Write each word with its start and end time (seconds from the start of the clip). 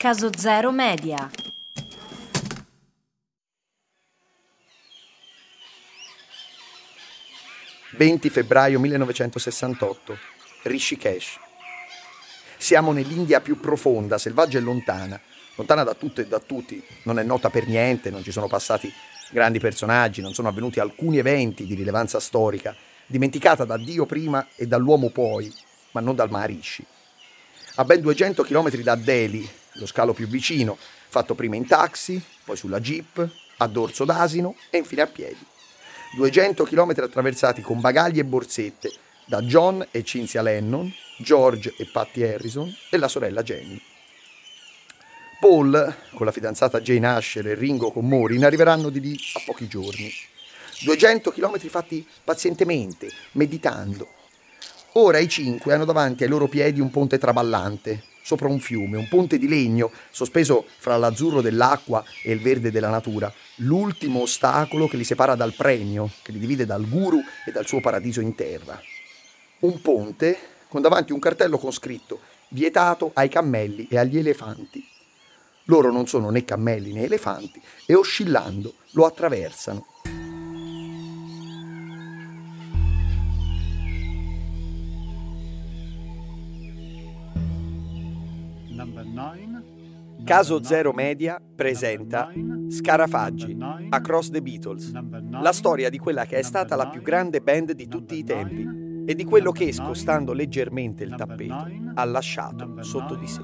Caso 0.00 0.30
Zero 0.32 0.70
Media. 0.70 1.28
«20 7.96 8.30
febbraio 8.30 8.78
1968, 8.78 10.16
Rishikesh. 10.62 11.40
Siamo 12.56 12.92
nell'India 12.92 13.40
più 13.40 13.58
profonda, 13.58 14.18
selvaggia 14.18 14.58
e 14.58 14.60
lontana, 14.60 15.20
lontana 15.56 15.82
da 15.82 15.94
tutto 15.94 16.20
e 16.20 16.28
da 16.28 16.38
tutti, 16.38 16.80
non 17.02 17.18
è 17.18 17.24
nota 17.24 17.50
per 17.50 17.66
niente, 17.66 18.10
non 18.10 18.22
ci 18.22 18.30
sono 18.30 18.46
passati 18.46 18.88
grandi 19.32 19.58
personaggi, 19.58 20.20
non 20.20 20.32
sono 20.32 20.46
avvenuti 20.46 20.78
alcuni 20.78 21.18
eventi 21.18 21.66
di 21.66 21.74
rilevanza 21.74 22.20
storica, 22.20 22.72
dimenticata 23.04 23.64
da 23.64 23.76
Dio 23.76 24.06
prima 24.06 24.46
e 24.54 24.64
dall'uomo 24.68 25.10
poi, 25.10 25.52
ma 25.90 26.00
non 26.00 26.14
dal 26.14 26.30
Maharishi. 26.30 26.86
A 27.74 27.84
ben 27.84 28.00
200 28.00 28.44
km 28.44 28.76
da 28.76 28.94
Delhi, 28.94 29.48
lo 29.78 29.86
scalo 29.86 30.12
più 30.12 30.26
vicino, 30.26 30.76
fatto 31.08 31.34
prima 31.34 31.56
in 31.56 31.66
taxi, 31.66 32.22
poi 32.44 32.56
sulla 32.56 32.80
jeep, 32.80 33.28
a 33.58 33.66
dorso 33.66 34.04
d'asino 34.04 34.56
e 34.70 34.78
infine 34.78 35.02
a 35.02 35.06
piedi. 35.06 35.44
200 36.16 36.64
km 36.64 36.94
attraversati 36.96 37.62
con 37.62 37.80
bagagli 37.80 38.18
e 38.18 38.24
borsette 38.24 38.90
da 39.24 39.42
John 39.42 39.86
e 39.90 40.04
Cinzia 40.04 40.40
Lennon, 40.40 40.92
George 41.18 41.74
e 41.76 41.86
Patty 41.86 42.22
Harrison 42.22 42.74
e 42.90 42.96
la 42.96 43.08
sorella 43.08 43.42
Jenny. 43.42 43.80
Paul, 45.38 45.94
con 46.14 46.26
la 46.26 46.32
fidanzata 46.32 46.80
Jane 46.80 47.06
Asher 47.06 47.46
e 47.46 47.54
Ringo 47.54 47.92
con 47.92 48.08
Maureen, 48.08 48.44
arriveranno 48.44 48.88
di 48.88 49.00
lì 49.00 49.18
a 49.34 49.42
pochi 49.44 49.68
giorni. 49.68 50.10
200 50.80 51.30
km 51.30 51.58
fatti 51.68 52.06
pazientemente, 52.24 53.08
meditando. 53.32 54.08
Ora 54.92 55.18
i 55.18 55.28
cinque 55.28 55.74
hanno 55.74 55.84
davanti 55.84 56.24
ai 56.24 56.28
loro 56.28 56.48
piedi 56.48 56.80
un 56.80 56.90
ponte 56.90 57.18
traballante, 57.18 58.02
sopra 58.28 58.48
un 58.48 58.60
fiume, 58.60 58.98
un 58.98 59.08
ponte 59.08 59.38
di 59.38 59.48
legno 59.48 59.90
sospeso 60.10 60.66
fra 60.76 60.98
l'azzurro 60.98 61.40
dell'acqua 61.40 62.04
e 62.22 62.30
il 62.32 62.40
verde 62.40 62.70
della 62.70 62.90
natura, 62.90 63.32
l'ultimo 63.56 64.20
ostacolo 64.20 64.86
che 64.86 64.98
li 64.98 65.04
separa 65.04 65.34
dal 65.34 65.54
premio, 65.54 66.10
che 66.20 66.32
li 66.32 66.38
divide 66.38 66.66
dal 66.66 66.86
guru 66.86 67.22
e 67.46 67.52
dal 67.52 67.66
suo 67.66 67.80
paradiso 67.80 68.20
in 68.20 68.34
terra. 68.34 68.78
Un 69.60 69.80
ponte 69.80 70.38
con 70.68 70.82
davanti 70.82 71.12
un 71.12 71.20
cartello 71.20 71.56
con 71.56 71.72
scritto 71.72 72.20
vietato 72.48 73.12
ai 73.14 73.30
cammelli 73.30 73.88
e 73.88 73.96
agli 73.96 74.18
elefanti. 74.18 74.86
Loro 75.64 75.90
non 75.90 76.06
sono 76.06 76.28
né 76.28 76.44
cammelli 76.44 76.92
né 76.92 77.04
elefanti 77.04 77.58
e 77.86 77.94
oscillando 77.94 78.74
lo 78.90 79.06
attraversano. 79.06 79.86
Caso 90.28 90.62
Zero 90.62 90.92
Media 90.92 91.40
presenta 91.56 92.30
Scarafaggi, 92.68 93.56
Across 93.88 94.28
the 94.28 94.42
Beatles, 94.42 94.92
la 95.40 95.52
storia 95.52 95.88
di 95.88 95.96
quella 95.96 96.26
che 96.26 96.36
è 96.36 96.42
stata 96.42 96.76
la 96.76 96.90
più 96.90 97.00
grande 97.00 97.40
band 97.40 97.72
di 97.72 97.88
tutti 97.88 98.18
i 98.18 98.24
tempi 98.24 99.06
e 99.06 99.14
di 99.14 99.24
quello 99.24 99.52
che, 99.52 99.72
scostando 99.72 100.34
leggermente 100.34 101.02
il 101.02 101.14
tappeto, 101.14 101.66
ha 101.94 102.04
lasciato 102.04 102.82
sotto 102.82 103.14
di 103.14 103.26
sé. 103.26 103.40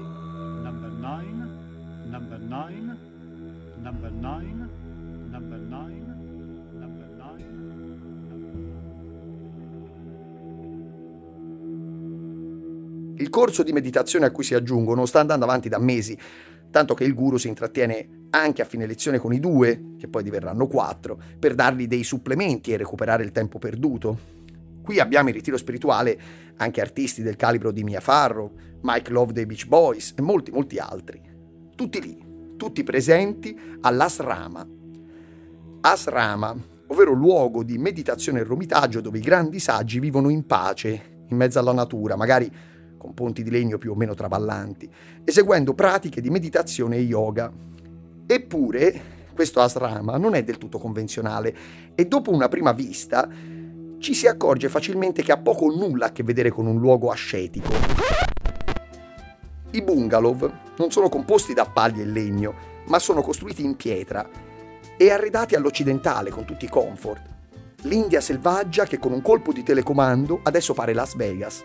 Il 13.17 13.29
corso 13.31 13.63
di 13.63 13.71
meditazione 13.71 14.27
a 14.27 14.31
cui 14.31 14.43
si 14.43 14.53
aggiungono 14.53 15.07
sta 15.07 15.19
andando 15.19 15.45
avanti 15.45 15.67
da 15.67 15.79
mesi, 15.79 16.15
tanto 16.75 16.93
che 16.93 17.05
il 17.05 17.13
guru 17.13 17.37
si 17.37 17.47
intrattiene 17.47 18.25
anche 18.31 18.61
a 18.61 18.65
fine 18.65 18.85
lezione 18.85 19.17
con 19.17 19.31
i 19.31 19.39
due, 19.39 19.93
che 19.97 20.09
poi 20.09 20.23
diverranno 20.23 20.67
quattro, 20.67 21.17
per 21.39 21.55
dargli 21.55 21.87
dei 21.87 22.03
supplementi 22.03 22.73
e 22.73 22.75
recuperare 22.75 23.23
il 23.23 23.31
tempo 23.31 23.59
perduto. 23.59 24.19
Qui 24.83 24.99
abbiamo 24.99 25.29
in 25.29 25.35
ritiro 25.35 25.55
spirituale 25.55 26.19
anche 26.57 26.81
artisti 26.81 27.21
del 27.21 27.37
calibro 27.37 27.71
di 27.71 27.85
Mia 27.85 28.01
Farrow, 28.01 28.51
Mike 28.81 29.09
Love 29.09 29.31
dei 29.31 29.45
Beach 29.45 29.67
Boys 29.67 30.15
e 30.17 30.21
molti, 30.21 30.51
molti 30.51 30.77
altri. 30.77 31.21
Tutti 31.77 32.01
lì, 32.01 32.21
tutti 32.57 32.83
presenti 32.83 33.57
all'Asrama. 33.79 34.67
Asrama, 35.79 36.57
ovvero 36.87 37.13
luogo 37.13 37.63
di 37.63 37.77
meditazione 37.77 38.41
e 38.41 38.43
romitaggio 38.43 38.99
dove 38.99 39.19
i 39.19 39.21
grandi 39.21 39.59
saggi 39.59 40.01
vivono 40.01 40.27
in 40.27 40.45
pace, 40.45 41.23
in 41.29 41.37
mezzo 41.37 41.57
alla 41.57 41.71
natura, 41.71 42.17
magari 42.17 42.51
con 43.05 43.13
ponti 43.13 43.43
di 43.43 43.51
legno 43.51 43.77
più 43.77 43.91
o 43.91 43.95
meno 43.95 44.15
traballanti, 44.15 44.89
eseguendo 45.23 45.75
pratiche 45.75 46.21
di 46.21 46.31
meditazione 46.31 46.97
e 46.97 47.01
yoga. 47.01 47.51
Eppure, 48.25 49.01
questo 49.33 49.61
asrama 49.61 50.17
non 50.17 50.33
è 50.33 50.43
del 50.43 50.57
tutto 50.57 50.79
convenzionale 50.79 51.55
e 51.93 52.05
dopo 52.05 52.31
una 52.31 52.47
prima 52.47 52.71
vista 52.71 53.29
ci 53.99 54.13
si 54.15 54.27
accorge 54.27 54.69
facilmente 54.69 55.21
che 55.21 55.31
ha 55.31 55.37
poco 55.37 55.65
o 55.65 55.75
nulla 55.75 56.07
a 56.07 56.11
che 56.11 56.23
vedere 56.23 56.49
con 56.49 56.65
un 56.65 56.79
luogo 56.79 57.11
ascetico. 57.11 57.71
I 59.71 59.81
bungalow 59.83 60.51
non 60.77 60.89
sono 60.89 61.09
composti 61.09 61.53
da 61.53 61.65
paglie 61.65 62.03
e 62.03 62.07
legno, 62.07 62.53
ma 62.87 62.97
sono 62.97 63.21
costruiti 63.21 63.63
in 63.63 63.75
pietra 63.75 64.27
e 64.97 65.11
arredati 65.11 65.53
all'occidentale 65.53 66.31
con 66.31 66.45
tutti 66.45 66.65
i 66.65 66.69
comfort. 66.69 67.33
L'India 67.83 68.21
selvaggia 68.21 68.85
che 68.85 68.97
con 68.97 69.11
un 69.11 69.21
colpo 69.21 69.51
di 69.51 69.61
telecomando 69.61 70.39
adesso 70.41 70.73
pare 70.73 70.93
Las 70.93 71.15
Vegas. 71.15 71.63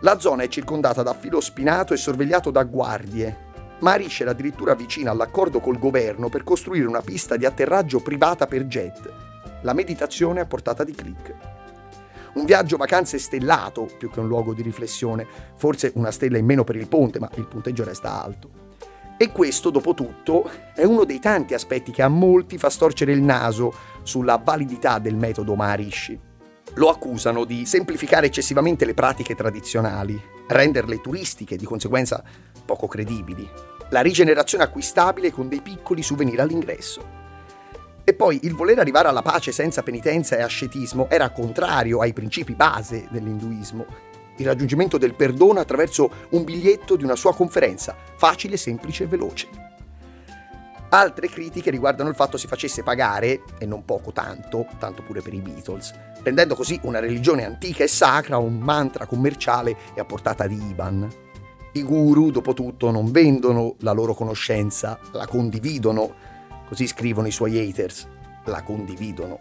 La 0.00 0.18
zona 0.18 0.42
è 0.42 0.48
circondata 0.48 1.02
da 1.02 1.14
filo 1.14 1.40
spinato 1.40 1.94
e 1.94 1.96
sorvegliato 1.96 2.50
da 2.50 2.64
guardie, 2.64 3.44
ma 3.78 3.92
Arish 3.92 4.20
era 4.20 4.32
addirittura 4.32 4.74
vicina 4.74 5.10
all'accordo 5.10 5.58
col 5.58 5.78
governo 5.78 6.28
per 6.28 6.44
costruire 6.44 6.86
una 6.86 7.00
pista 7.00 7.38
di 7.38 7.46
atterraggio 7.46 8.00
privata 8.00 8.46
per 8.46 8.66
jet. 8.66 9.10
La 9.62 9.72
meditazione 9.72 10.40
a 10.40 10.46
portata 10.46 10.84
di 10.84 10.92
clic. 10.92 11.34
Un 12.34 12.44
viaggio 12.44 12.76
vacanze 12.76 13.18
stellato 13.18 13.88
più 13.96 14.10
che 14.10 14.20
un 14.20 14.28
luogo 14.28 14.52
di 14.52 14.60
riflessione, 14.60 15.26
forse 15.56 15.92
una 15.94 16.10
stella 16.10 16.36
in 16.36 16.44
meno 16.44 16.62
per 16.62 16.76
il 16.76 16.88
ponte, 16.88 17.18
ma 17.18 17.30
il 17.36 17.46
punteggio 17.46 17.82
resta 17.82 18.22
alto. 18.22 18.50
E 19.16 19.32
questo, 19.32 19.70
dopo 19.70 19.94
tutto, 19.94 20.50
è 20.74 20.84
uno 20.84 21.04
dei 21.04 21.20
tanti 21.20 21.54
aspetti 21.54 21.90
che 21.90 22.02
a 22.02 22.08
molti 22.08 22.58
fa 22.58 22.68
storcere 22.68 23.12
il 23.12 23.22
naso 23.22 23.72
sulla 24.02 24.36
validità 24.36 24.98
del 24.98 25.16
metodo 25.16 25.54
Maharishi 25.54 26.25
lo 26.76 26.88
accusano 26.88 27.44
di 27.44 27.64
semplificare 27.64 28.26
eccessivamente 28.26 28.84
le 28.84 28.94
pratiche 28.94 29.34
tradizionali, 29.34 30.20
renderle 30.48 31.00
turistiche 31.00 31.54
e 31.54 31.58
di 31.58 31.64
conseguenza 31.64 32.22
poco 32.64 32.86
credibili, 32.86 33.48
la 33.90 34.00
rigenerazione 34.00 34.64
acquistabile 34.64 35.30
con 35.30 35.48
dei 35.48 35.60
piccoli 35.60 36.02
souvenir 36.02 36.40
all'ingresso. 36.40 37.24
E 38.04 38.14
poi 38.14 38.40
il 38.42 38.54
voler 38.54 38.78
arrivare 38.78 39.08
alla 39.08 39.22
pace 39.22 39.52
senza 39.52 39.82
penitenza 39.82 40.36
e 40.36 40.42
ascetismo 40.42 41.08
era 41.08 41.30
contrario 41.30 42.00
ai 42.00 42.12
principi 42.12 42.54
base 42.54 43.08
dell'induismo. 43.10 43.84
Il 44.36 44.46
raggiungimento 44.46 44.98
del 44.98 45.14
perdono 45.14 45.60
attraverso 45.60 46.10
un 46.30 46.44
biglietto 46.44 46.94
di 46.94 47.04
una 47.04 47.16
sua 47.16 47.34
conferenza, 47.34 47.96
facile, 48.16 48.56
semplice 48.56 49.04
e 49.04 49.06
veloce. 49.06 49.65
Altre 50.88 51.28
critiche 51.28 51.70
riguardano 51.70 52.08
il 52.08 52.14
fatto 52.14 52.36
si 52.36 52.46
facesse 52.46 52.84
pagare, 52.84 53.42
e 53.58 53.66
non 53.66 53.84
poco 53.84 54.12
tanto, 54.12 54.66
tanto 54.78 55.02
pure 55.02 55.20
per 55.20 55.34
i 55.34 55.40
Beatles, 55.40 55.92
rendendo 56.22 56.54
così 56.54 56.78
una 56.82 57.00
religione 57.00 57.44
antica 57.44 57.82
e 57.82 57.88
sacra 57.88 58.38
un 58.38 58.58
mantra 58.58 59.04
commerciale 59.04 59.76
e 59.94 60.00
a 60.00 60.04
portata 60.04 60.46
di 60.46 60.54
IBAN. 60.54 61.08
I 61.72 61.82
guru, 61.82 62.30
dopo 62.30 62.54
tutto, 62.54 62.92
non 62.92 63.10
vendono 63.10 63.74
la 63.80 63.90
loro 63.90 64.14
conoscenza, 64.14 64.98
la 65.10 65.26
condividono, 65.26 66.14
così 66.68 66.86
scrivono 66.86 67.26
i 67.26 67.32
suoi 67.32 67.58
haters, 67.58 68.06
la 68.44 68.62
condividono. 68.62 69.40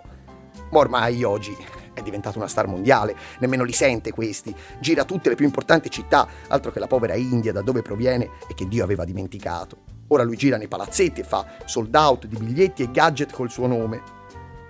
Ma 0.72 0.80
ormai 0.80 1.24
oggi 1.24 1.56
è 1.94 2.02
diventato 2.02 2.40
una 2.40 2.48
star 2.48 2.68
mondiale, 2.68 3.16
nemmeno 3.40 3.64
li 3.64 3.72
sente 3.72 4.12
questi, 4.12 4.54
gira 4.80 5.06
tutte 5.06 5.30
le 5.30 5.36
più 5.36 5.46
importanti 5.46 5.92
città, 5.92 6.28
altro 6.48 6.72
che 6.72 6.80
la 6.80 6.88
povera 6.88 7.14
India 7.14 7.54
da 7.54 7.62
dove 7.62 7.84
proviene 7.84 8.32
e 8.48 8.56
che 8.56 8.68
Dio 8.68 8.84
aveva 8.84 9.06
dimenticato. 9.06 9.95
Ora 10.10 10.24
lui 10.24 10.36
gira 10.36 10.58
nei 10.58 10.68
palazzetti 10.68 11.22
e 11.22 11.24
fa 11.24 11.46
sold 11.66 11.94
out 11.96 12.28
di 12.28 12.38
biglietti 12.38 12.84
e 12.84 12.92
gadget 12.92 13.32
col 13.32 13.50
suo 13.50 13.66
nome. 13.68 14.02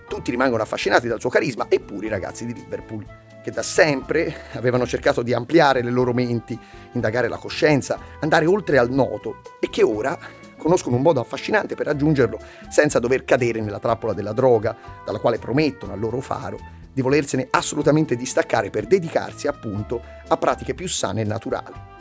Tutti 0.07 0.31
rimangono 0.31 0.63
affascinati 0.63 1.07
dal 1.07 1.19
suo 1.19 1.29
carisma, 1.29 1.65
eppure 1.67 2.05
i 2.05 2.09
ragazzi 2.09 2.45
di 2.45 2.53
Liverpool, 2.53 3.05
che 3.43 3.51
da 3.51 3.61
sempre 3.61 4.33
avevano 4.53 4.85
cercato 4.87 5.21
di 5.21 5.33
ampliare 5.33 5.81
le 5.81 5.91
loro 5.91 6.13
menti, 6.13 6.57
indagare 6.93 7.27
la 7.27 7.37
coscienza, 7.37 7.99
andare 8.21 8.45
oltre 8.45 8.77
al 8.77 8.91
noto 8.91 9.41
e 9.59 9.69
che 9.69 9.83
ora 9.83 10.17
conoscono 10.57 10.95
un 10.95 11.01
modo 11.01 11.19
affascinante 11.19 11.75
per 11.75 11.87
raggiungerlo 11.87 12.39
senza 12.69 12.99
dover 12.99 13.25
cadere 13.25 13.61
nella 13.61 13.79
trappola 13.79 14.13
della 14.13 14.33
droga, 14.33 14.75
dalla 15.05 15.19
quale 15.19 15.37
promettono 15.37 15.93
al 15.93 15.99
loro 15.99 16.21
faro 16.21 16.57
di 16.93 17.01
volersene 17.01 17.47
assolutamente 17.51 18.15
distaccare 18.15 18.69
per 18.69 18.87
dedicarsi 18.87 19.47
appunto 19.47 20.01
a 20.27 20.37
pratiche 20.37 20.73
più 20.73 20.87
sane 20.87 21.21
e 21.21 21.25
naturali. 21.25 21.94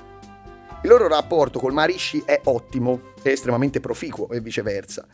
Il 0.85 0.91
loro 0.91 1.09
rapporto 1.09 1.59
col 1.59 1.73
Marishi 1.73 2.23
è 2.27 2.43
ottimo, 2.45 3.15
è 3.23 3.31
estremamente 3.31 3.81
proficuo 3.81 4.29
e 4.29 4.41
viceversa. 4.41 5.09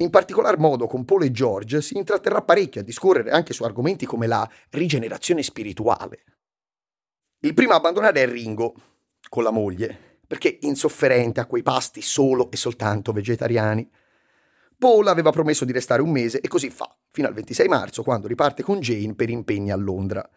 In 0.00 0.10
particolar 0.10 0.58
modo 0.58 0.86
con 0.86 1.06
Paul 1.06 1.22
e 1.22 1.30
George 1.30 1.80
si 1.80 1.96
intratterrà 1.96 2.42
parecchio 2.42 2.82
a 2.82 2.84
discorrere 2.84 3.30
anche 3.30 3.54
su 3.54 3.64
argomenti 3.64 4.04
come 4.04 4.26
la 4.26 4.46
rigenerazione 4.72 5.42
spirituale. 5.42 6.22
Il 7.40 7.54
primo 7.54 7.72
a 7.72 7.76
abbandonare 7.76 8.24
è 8.24 8.28
Ringo, 8.28 8.74
con 9.30 9.42
la 9.42 9.50
moglie, 9.50 10.18
perché 10.26 10.58
insofferente 10.60 11.40
a 11.40 11.46
quei 11.46 11.62
pasti 11.62 12.02
solo 12.02 12.50
e 12.50 12.58
soltanto 12.58 13.12
vegetariani. 13.12 13.90
Paul 14.76 15.08
aveva 15.08 15.30
promesso 15.30 15.64
di 15.64 15.72
restare 15.72 16.02
un 16.02 16.10
mese 16.10 16.42
e 16.42 16.48
così 16.48 16.68
fa, 16.68 16.94
fino 17.10 17.26
al 17.26 17.32
26 17.32 17.68
marzo, 17.68 18.02
quando 18.02 18.28
riparte 18.28 18.62
con 18.62 18.80
Jane 18.80 19.14
per 19.14 19.30
impegni 19.30 19.70
a 19.70 19.76
Londra. 19.76 20.28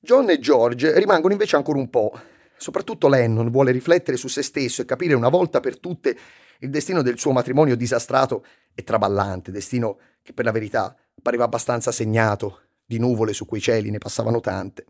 John 0.00 0.28
e 0.28 0.40
George 0.40 0.98
rimangono 0.98 1.34
invece 1.34 1.54
ancora 1.54 1.78
un 1.78 1.88
po'. 1.88 2.12
Soprattutto 2.58 3.08
Lennon 3.08 3.50
vuole 3.50 3.72
riflettere 3.72 4.16
su 4.16 4.28
se 4.28 4.42
stesso 4.42 4.82
e 4.82 4.84
capire 4.84 5.14
una 5.14 5.28
volta 5.28 5.60
per 5.60 5.78
tutte 5.78 6.16
il 6.60 6.70
destino 6.70 7.02
del 7.02 7.18
suo 7.18 7.32
matrimonio 7.32 7.76
disastrato 7.76 8.44
e 8.74 8.82
traballante, 8.82 9.50
destino 9.50 9.98
che 10.22 10.32
per 10.32 10.44
la 10.44 10.50
verità 10.50 10.94
pareva 11.22 11.44
abbastanza 11.44 11.92
segnato 11.92 12.62
di 12.84 12.98
nuvole 12.98 13.32
su 13.32 13.46
quei 13.46 13.60
cieli 13.60 13.90
ne 13.90 13.98
passavano 13.98 14.40
tante. 14.40 14.84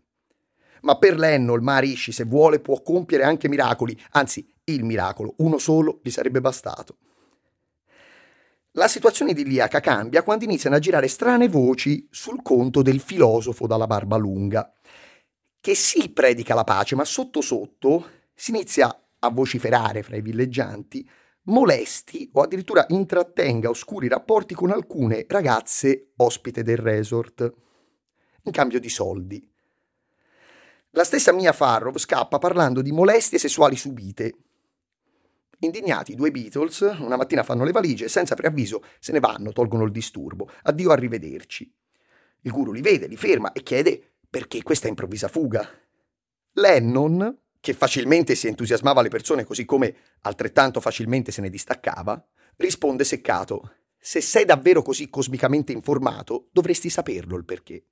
Ma 0.81 0.97
per 0.97 1.17
Lennon 1.17 1.57
il 1.57 1.63
Maharishi, 1.63 2.11
se 2.11 2.23
vuole, 2.23 2.59
può 2.59 2.81
compiere 2.81 3.23
anche 3.23 3.47
miracoli, 3.49 3.99
anzi, 4.11 4.51
il 4.63 4.83
miracolo, 4.83 5.35
uno 5.37 5.57
solo 5.57 5.99
gli 6.01 6.09
sarebbe 6.09 6.41
bastato. 6.41 6.97
La 8.73 8.87
situazione 8.87 9.31
idilliaca 9.31 9.79
cambia 9.79 10.23
quando 10.23 10.45
iniziano 10.45 10.75
a 10.75 10.79
girare 10.79 11.07
strane 11.07 11.49
voci 11.49 12.07
sul 12.11 12.41
conto 12.41 12.81
del 12.81 12.99
filosofo 12.99 13.67
dalla 13.67 13.87
barba 13.87 14.15
lunga, 14.15 14.71
che 15.61 15.75
sì 15.75 16.09
predica 16.09 16.55
la 16.55 16.63
pace, 16.63 16.95
ma 16.95 17.05
sotto 17.05 17.41
sotto 17.41 18.09
si 18.33 18.51
inizia 18.51 19.07
a 19.19 19.29
vociferare 19.29 20.03
fra 20.03 20.15
i 20.15 20.21
villeggianti 20.21 21.07
molesti 21.43 22.29
o 22.33 22.41
addirittura 22.41 22.85
intrattenga 22.89 23.69
oscuri 23.69 24.07
rapporti 24.07 24.53
con 24.53 24.71
alcune 24.71 25.25
ragazze 25.27 26.11
ospite 26.17 26.63
del 26.63 26.77
resort, 26.77 27.53
in 28.43 28.51
cambio 28.51 28.79
di 28.79 28.89
soldi. 28.89 29.47
La 30.91 31.03
stessa 31.03 31.31
Mia 31.31 31.51
Farrow 31.51 31.95
scappa 31.97 32.39
parlando 32.39 32.81
di 32.81 32.91
molestie 32.91 33.37
sessuali 33.37 33.75
subite. 33.75 34.35
Indignati 35.59 36.13
i 36.13 36.15
due 36.15 36.31
Beatles, 36.31 36.79
una 36.99 37.17
mattina 37.17 37.43
fanno 37.43 37.63
le 37.63 37.71
valigie 37.71 38.05
e 38.05 38.09
senza 38.09 38.33
preavviso 38.33 38.81
se 38.99 39.11
ne 39.11 39.19
vanno, 39.19 39.51
tolgono 39.51 39.83
il 39.83 39.91
disturbo. 39.91 40.49
Addio, 40.63 40.91
arrivederci. 40.91 41.71
Il 42.41 42.51
guru 42.51 42.71
li 42.71 42.81
vede, 42.81 43.07
li 43.07 43.17
ferma 43.17 43.51
e 43.51 43.61
chiede 43.61 44.08
perché 44.29 44.61
questa 44.63 44.87
improvvisa 44.87 45.27
fuga. 45.27 45.67
Lennon, 46.53 47.37
che 47.59 47.73
facilmente 47.73 48.35
si 48.35 48.47
entusiasmava 48.47 48.99
alle 48.99 49.09
persone 49.09 49.43
così 49.43 49.65
come 49.65 49.95
altrettanto 50.21 50.79
facilmente 50.79 51.31
se 51.31 51.41
ne 51.41 51.49
distaccava, 51.49 52.23
risponde 52.57 53.03
seccato: 53.03 53.75
Se 53.97 54.21
sei 54.21 54.45
davvero 54.45 54.81
così 54.81 55.09
cosmicamente 55.09 55.71
informato, 55.71 56.49
dovresti 56.51 56.89
saperlo 56.89 57.35
il 57.37 57.45
perché. 57.45 57.85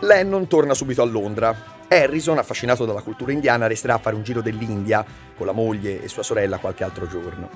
Lennon 0.00 0.46
torna 0.46 0.72
subito 0.72 1.02
a 1.02 1.04
Londra. 1.04 1.78
Harrison, 1.88 2.38
affascinato 2.38 2.86
dalla 2.86 3.02
cultura 3.02 3.32
indiana, 3.32 3.66
resterà 3.66 3.94
a 3.94 3.98
fare 3.98 4.16
un 4.16 4.22
giro 4.22 4.40
dell'India 4.40 5.04
con 5.36 5.44
la 5.44 5.52
moglie 5.52 6.02
e 6.02 6.08
sua 6.08 6.22
sorella 6.22 6.58
qualche 6.58 6.84
altro 6.84 7.06
giorno. 7.06 7.50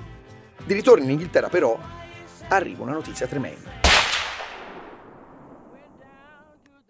Di 0.63 0.73
ritorno 0.73 1.03
in 1.03 1.11
Inghilterra, 1.11 1.49
però, 1.49 1.77
arriva 2.49 2.83
una 2.83 2.91
notizia 2.91 3.25
tremenda. 3.25 3.83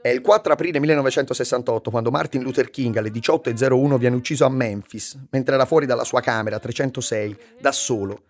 È 0.01 0.09
il 0.09 0.21
4 0.21 0.53
aprile 0.53 0.79
1968 0.79 1.89
quando 1.89 2.11
Martin 2.11 2.43
Luther 2.43 2.69
King 2.69 2.97
alle 2.97 3.09
18.01 3.09 3.97
viene 3.97 4.15
ucciso 4.15 4.45
a 4.45 4.49
Memphis, 4.49 5.17
mentre 5.31 5.55
era 5.55 5.65
fuori 5.65 5.85
dalla 5.85 6.03
sua 6.03 6.21
camera 6.21 6.59
306, 6.59 7.37
da 7.59 7.71
solo, 7.71 8.23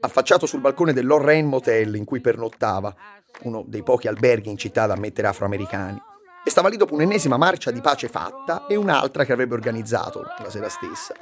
affacciato 0.00 0.46
sul 0.46 0.60
balcone 0.60 0.92
del 0.92 1.06
Lorraine 1.06 1.48
Motel 1.48 1.94
in 1.96 2.04
cui 2.04 2.20
pernottava, 2.20 2.94
uno 3.42 3.64
dei 3.66 3.82
pochi 3.82 4.08
alberghi 4.08 4.50
in 4.50 4.58
città 4.58 4.86
da 4.86 4.92
ammettere 4.92 5.26
afroamericani 5.26 6.00
e 6.46 6.50
stava 6.50 6.68
lì 6.68 6.76
dopo 6.76 6.94
un'ennesima 6.94 7.36
marcia 7.36 7.72
di 7.72 7.80
pace 7.80 8.06
fatta 8.06 8.68
e 8.68 8.76
un'altra 8.76 9.24
che 9.24 9.32
avrebbe 9.32 9.54
organizzato 9.54 10.22
la 10.38 10.48
sera 10.48 10.68
stessa. 10.68 11.12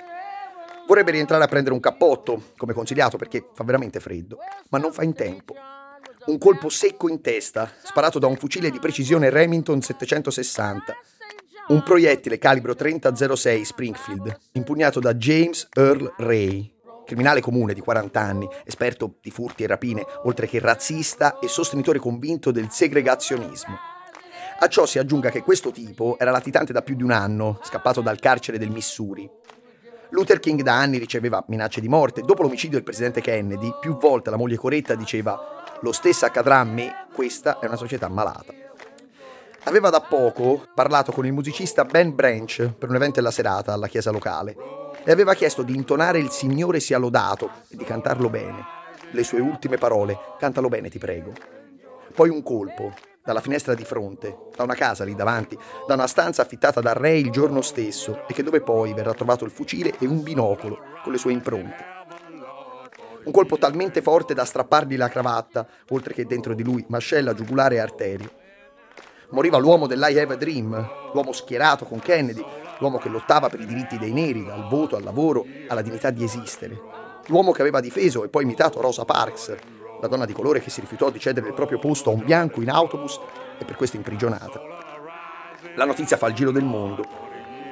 Vorrebbe 0.87 1.12
rientrare 1.12 1.43
a 1.43 1.47
prendere 1.49 1.75
un 1.75 1.81
cappotto, 1.81 2.50
come 2.59 2.75
consigliato, 2.75 3.17
perché 3.17 3.49
fa 3.55 3.65
veramente 3.65 4.00
freddo, 4.00 4.37
ma 4.69 4.76
non 4.76 4.93
fa 4.93 5.03
in 5.03 5.15
tempo. 5.15 5.55
Un 6.26 6.37
colpo 6.37 6.69
secco 6.69 7.09
in 7.09 7.23
testa, 7.23 7.73
sparato 7.82 8.19
da 8.19 8.26
un 8.26 8.37
fucile 8.37 8.71
di 8.71 8.79
precisione 8.79 9.31
Remington 9.31 9.81
760. 9.81 10.94
Un 11.69 11.82
proiettile 11.82 12.37
calibro 12.37 12.75
3006 12.75 13.65
Springfield, 13.65 14.38
impugnato 14.53 15.00
da 15.00 15.15
James 15.15 15.69
Earl 15.73 16.17
Ray, 16.19 16.71
criminale 17.06 17.41
comune 17.41 17.73
di 17.73 17.81
40 17.81 18.21
anni, 18.21 18.47
esperto 18.67 19.15
di 19.23 19.31
furti 19.31 19.62
e 19.62 19.69
rapine, 19.69 20.05
oltre 20.25 20.47
che 20.47 20.59
razzista 20.59 21.38
e 21.38 21.49
sostenitore 21.49 21.99
convinto 21.99 22.50
del 22.50 22.69
segregazionismo. 22.71 23.94
A 24.64 24.69
ciò 24.69 24.87
si 24.87 24.99
aggiunga 24.99 25.28
che 25.28 25.43
questo 25.43 25.70
tipo 25.70 26.16
era 26.19 26.31
latitante 26.31 26.72
da 26.72 26.81
più 26.81 26.94
di 26.94 27.02
un 27.02 27.11
anno, 27.11 27.61
scappato 27.62 28.00
dal 28.00 28.19
carcere 28.19 28.56
del 28.56 28.70
Missouri. 28.70 29.28
Luther 30.08 30.40
King 30.40 30.62
da 30.62 30.78
anni 30.78 30.96
riceveva 30.96 31.44
minacce 31.49 31.82
di 31.82 31.88
morte. 31.88 32.22
Dopo 32.22 32.40
l'omicidio 32.40 32.76
del 32.76 32.82
presidente 32.82 33.20
Kennedy, 33.20 33.75
più 33.78 33.99
volte 33.99 34.31
la 34.31 34.38
moglie 34.38 34.56
Coretta 34.56 34.94
diceva 34.94 35.62
lo 35.82 35.93
stesso 35.93 36.25
accadrà 36.25 36.61
a 36.61 36.64
me, 36.64 37.08
questa 37.12 37.58
è 37.58 37.66
una 37.66 37.76
società 37.76 38.08
malata. 38.08 38.55
Aveva 39.64 39.90
da 39.90 40.00
poco 40.00 40.66
parlato 40.75 41.12
con 41.12 41.26
il 41.26 41.34
musicista 41.34 41.84
Ben 41.84 42.14
Branch 42.14 42.72
per 42.78 42.88
un 42.88 42.94
evento 42.94 43.16
della 43.16 43.31
serata 43.31 43.75
alla 43.75 43.87
chiesa 43.87 44.11
locale 44.11 44.56
e 45.05 45.12
aveva 45.12 45.34
chiesto 45.34 45.61
di 45.61 45.75
intonare 45.75 46.20
Il 46.20 46.31
Signore 46.31 46.81
sia 46.81 46.96
lodato 46.96 47.50
e 47.69 47.76
di 47.76 47.84
cantarlo 47.84 48.31
bene. 48.31 48.64
Le 49.11 49.25
sue 49.25 49.40
ultime 49.40 49.76
parole, 49.76 50.19
cantalo 50.38 50.70
bene 50.70 50.88
ti 50.88 50.99
prego. 50.99 51.32
Poi 52.14 52.31
un 52.31 52.43
colpo, 52.43 52.94
dalla 53.25 53.41
finestra 53.41 53.73
di 53.75 53.85
fronte, 53.85 54.37
da 54.55 54.65
una 54.65 54.75
casa 54.75 55.03
lì 55.03 55.15
davanti, 55.15 55.59
da 55.87 55.94
una 55.94 56.06
stanza 56.06 56.43
affittata 56.43 56.82
da 56.82 56.93
Ray 56.93 57.23
il 57.23 57.31
giorno 57.31 57.62
stesso 57.62 58.26
e 58.29 58.35
che 58.35 58.43
dove 58.43 58.61
poi 58.61 58.93
verrà 58.93 59.15
trovato 59.15 59.47
il 59.47 59.50
fucile 59.50 59.94
e 59.99 60.06
un 60.06 60.23
binocolo 60.23 60.79
con 61.03 61.11
le 61.11 61.19
sue 61.19 61.32
impronte. 61.32 61.93
Un 63.25 63.32
colpo 63.32 63.56
talmente 63.56 64.03
forte 64.03 64.35
da 64.35 64.44
strappargli 64.44 64.99
la 64.99 65.09
cravatta, 65.09 65.67
oltre 65.88 66.12
che 66.12 66.26
dentro 66.26 66.53
di 66.53 66.62
lui 66.62 66.85
mascella, 66.88 67.32
giugulare 67.32 67.76
e 67.76 67.79
arterio. 67.79 68.31
Moriva 69.31 69.56
l'uomo 69.56 69.87
dell'I 69.87 70.19
Have 70.19 70.35
a 70.35 70.37
Dream, 70.37 70.90
l'uomo 71.14 71.33
schierato 71.33 71.87
con 71.87 72.00
Kennedy, 72.00 72.45
l'uomo 72.78 72.99
che 72.99 73.09
lottava 73.09 73.49
per 73.49 73.61
i 73.61 73.66
diritti 73.66 73.99
dei 73.99 74.12
neri, 74.12 74.45
dal 74.45 74.69
voto 74.69 74.97
al 74.97 75.02
lavoro 75.02 75.47
alla 75.69 75.81
dignità 75.81 76.11
di 76.11 76.23
esistere. 76.23 76.78
L'uomo 77.28 77.52
che 77.52 77.62
aveva 77.62 77.81
difeso 77.81 78.23
e 78.23 78.28
poi 78.28 78.43
imitato 78.43 78.83
Rosa 78.83 79.07
Parks, 79.07 79.57
la 80.00 80.08
donna 80.08 80.24
di 80.24 80.32
colore 80.32 80.60
che 80.60 80.70
si 80.70 80.80
rifiutò 80.80 81.10
di 81.10 81.18
cedere 81.18 81.48
il 81.48 81.54
proprio 81.54 81.78
posto 81.78 82.10
a 82.10 82.12
un 82.12 82.24
bianco 82.24 82.60
in 82.60 82.70
autobus 82.70 83.18
e 83.58 83.64
per 83.64 83.76
questo 83.76 83.96
imprigionata. 83.96 84.60
La 85.76 85.84
notizia 85.84 86.16
fa 86.16 86.28
il 86.28 86.34
giro 86.34 86.50
del 86.50 86.64
mondo. 86.64 87.04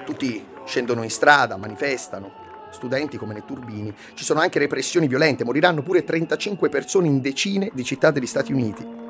Tutti 0.05 0.45
scendono 0.65 1.03
in 1.03 1.11
strada, 1.11 1.57
manifestano, 1.57 2.33
studenti 2.71 3.17
come 3.17 3.33
nei 3.33 3.45
turbini. 3.45 3.95
Ci 4.15 4.25
sono 4.25 4.41
anche 4.41 4.59
repressioni 4.59 5.07
violente, 5.07 5.45
moriranno 5.45 5.83
pure 5.83 6.05
35 6.05 6.69
persone 6.69 7.07
in 7.07 7.21
decine 7.21 7.71
di 7.73 7.85
città 7.85 8.11
degli 8.11 8.27
Stati 8.27 8.53
Uniti. 8.53 9.01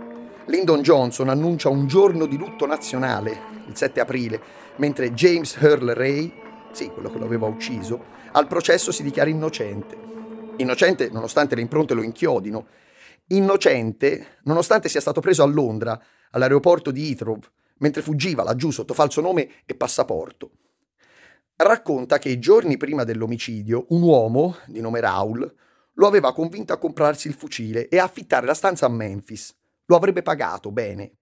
Lyndon 0.46 0.82
Johnson 0.82 1.28
annuncia 1.28 1.68
un 1.68 1.86
giorno 1.86 2.26
di 2.26 2.36
lutto 2.36 2.66
nazionale, 2.66 3.38
il 3.66 3.76
7 3.76 4.00
aprile, 4.00 4.40
mentre 4.76 5.12
James 5.12 5.56
Earl 5.60 5.92
Ray, 5.92 6.32
sì, 6.72 6.90
quello 6.90 7.10
che 7.10 7.18
lo 7.18 7.24
aveva 7.24 7.46
ucciso, 7.46 8.02
al 8.32 8.46
processo 8.46 8.90
si 8.90 9.02
dichiara 9.02 9.30
innocente. 9.30 9.96
Innocente 10.56 11.10
nonostante 11.10 11.54
le 11.54 11.60
impronte 11.60 11.94
lo 11.94 12.02
inchiodino 12.02 12.66
innocente, 13.36 14.38
nonostante 14.44 14.88
sia 14.88 15.00
stato 15.00 15.20
preso 15.20 15.42
a 15.42 15.46
Londra, 15.46 16.00
all'aeroporto 16.30 16.90
di 16.90 17.08
Heathrow, 17.08 17.38
mentre 17.78 18.02
fuggiva 18.02 18.42
laggiù 18.42 18.70
sotto 18.70 18.94
falso 18.94 19.20
nome 19.20 19.62
e 19.66 19.74
passaporto. 19.74 20.50
Racconta 21.56 22.18
che 22.18 22.38
giorni 22.38 22.76
prima 22.76 23.04
dell'omicidio 23.04 23.86
un 23.90 24.02
uomo, 24.02 24.56
di 24.66 24.80
nome 24.80 25.00
Raul, 25.00 25.54
lo 25.94 26.06
aveva 26.06 26.32
convinto 26.32 26.72
a 26.72 26.78
comprarsi 26.78 27.28
il 27.28 27.34
fucile 27.34 27.88
e 27.88 27.98
a 27.98 28.04
affittare 28.04 28.46
la 28.46 28.54
stanza 28.54 28.86
a 28.86 28.88
Memphis. 28.88 29.54
Lo 29.86 29.96
avrebbe 29.96 30.22
pagato 30.22 30.70
bene. 30.70 31.12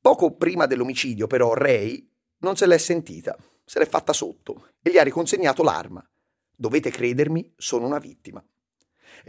Poco 0.00 0.36
prima 0.36 0.66
dell'omicidio, 0.66 1.26
però, 1.26 1.54
Ray 1.54 2.06
non 2.40 2.56
se 2.56 2.66
l'è 2.66 2.78
sentita, 2.78 3.36
se 3.64 3.78
l'è 3.78 3.86
fatta 3.86 4.12
sotto 4.12 4.68
e 4.82 4.90
gli 4.90 4.98
ha 4.98 5.02
riconsegnato 5.02 5.62
l'arma. 5.62 6.06
Dovete 6.54 6.90
credermi, 6.90 7.52
sono 7.56 7.86
una 7.86 7.98
vittima 7.98 8.44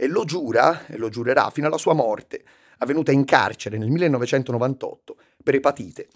e 0.02 0.06
lo 0.06 0.24
giura 0.24 0.86
e 0.86 0.96
lo 0.96 1.10
giurerà 1.10 1.50
fino 1.50 1.66
alla 1.66 1.76
sua 1.76 1.92
morte, 1.92 2.42
avvenuta 2.78 3.12
in 3.12 3.26
carcere 3.26 3.76
nel 3.76 3.90
1998 3.90 5.16
per 5.44 5.56
epatite. 5.56 6.08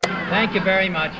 Thank 0.00 0.54
you 0.54 0.62
very 0.62 0.88
much. 0.88 1.12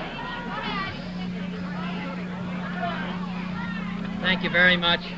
Thank 4.20 4.42
you 4.42 4.50
very 4.50 4.76
much. 4.76 5.17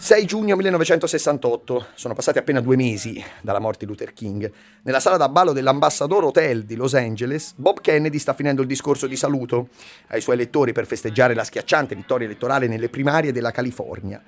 6 0.00 0.26
giugno 0.26 0.54
1968, 0.54 1.86
sono 1.94 2.14
passati 2.14 2.38
appena 2.38 2.60
due 2.60 2.76
mesi 2.76 3.22
dalla 3.40 3.58
morte 3.58 3.84
di 3.84 3.90
Luther 3.90 4.12
King. 4.12 4.48
Nella 4.82 5.00
sala 5.00 5.16
da 5.16 5.28
ballo 5.28 5.52
dell'Ambassador 5.52 6.22
Hotel 6.22 6.62
di 6.64 6.76
Los 6.76 6.94
Angeles, 6.94 7.54
Bob 7.56 7.80
Kennedy 7.80 8.18
sta 8.18 8.32
finendo 8.32 8.62
il 8.62 8.68
discorso 8.68 9.08
di 9.08 9.16
saluto 9.16 9.70
ai 10.06 10.20
suoi 10.20 10.36
elettori 10.36 10.70
per 10.70 10.86
festeggiare 10.86 11.34
la 11.34 11.42
schiacciante 11.42 11.96
vittoria 11.96 12.26
elettorale 12.26 12.68
nelle 12.68 12.88
primarie 12.88 13.32
della 13.32 13.50
California. 13.50 14.22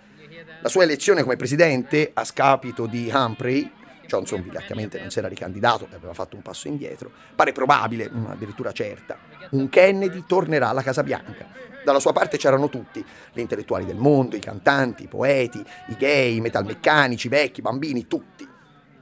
La 0.61 0.69
sua 0.69 0.83
elezione 0.83 1.23
come 1.23 1.37
presidente, 1.37 2.11
a 2.15 2.25
scapito 2.25 2.87
di 2.87 3.09
Humphrey, 3.15 3.71
Johnson 4.11 4.43
vigliaccamente 4.43 4.99
non 4.99 5.11
si 5.11 5.21
era 5.21 5.29
ricandidato 5.29 5.87
e 5.91 5.95
aveva 5.95 6.15
fatto 6.15 6.35
un 6.35 6.43
passo 6.43 6.67
indietro, 6.67 7.13
pare 7.37 7.53
probabile, 7.53 8.11
addirittura 8.29 8.73
certa. 8.73 9.17
Un 9.51 9.69
Kennedy 9.69 10.25
tornerà 10.27 10.69
alla 10.69 10.83
Casa 10.83 11.05
Bianca 11.05 11.69
dalla 11.83 11.99
sua 11.99 12.13
parte 12.13 12.37
c'erano 12.37 12.69
tutti, 12.69 13.03
gli 13.33 13.41
intellettuali 13.41 13.87
del 13.87 13.97
mondo, 13.97 14.37
i 14.37 14.41
cantanti, 14.41 15.05
i 15.05 15.09
poeti, 15.09 15.65
i 15.89 15.97
gay, 15.97 16.37
i 16.37 16.41
metalmeccanici, 16.41 17.27
i 17.27 17.31
vecchi, 17.31 17.61
i 17.61 17.63
bambini, 17.63 18.07
tutti. 18.07 18.47